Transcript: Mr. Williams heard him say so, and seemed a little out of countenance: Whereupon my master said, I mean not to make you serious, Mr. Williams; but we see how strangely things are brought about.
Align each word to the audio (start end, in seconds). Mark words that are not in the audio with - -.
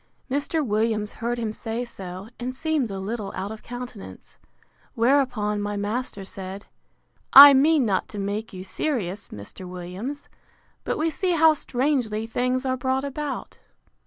Mr. 0.31 0.65
Williams 0.65 1.11
heard 1.11 1.37
him 1.37 1.53
say 1.53 1.85
so, 1.85 2.27
and 2.39 2.55
seemed 2.55 2.89
a 2.89 2.97
little 2.99 3.31
out 3.35 3.51
of 3.51 3.61
countenance: 3.61 4.39
Whereupon 4.95 5.61
my 5.61 5.77
master 5.77 6.25
said, 6.25 6.65
I 7.33 7.53
mean 7.53 7.85
not 7.85 8.07
to 8.09 8.17
make 8.17 8.51
you 8.51 8.63
serious, 8.63 9.27
Mr. 9.27 9.67
Williams; 9.69 10.27
but 10.85 10.97
we 10.97 11.11
see 11.11 11.33
how 11.33 11.53
strangely 11.53 12.25
things 12.25 12.65
are 12.65 12.77
brought 12.77 13.03
about. 13.03 13.59